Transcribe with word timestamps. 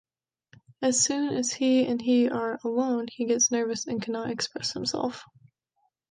As 0.81 0.99
soon 0.99 1.31
as 1.35 1.51
he 1.53 1.85
and 1.85 2.01
he 2.01 2.27
are 2.27 2.57
alone, 2.63 3.05
he 3.07 3.25
gets 3.27 3.51
nervous 3.51 3.85
and 3.85 4.01
cannot 4.01 4.31
express 4.31 4.71
himself. 4.73 5.23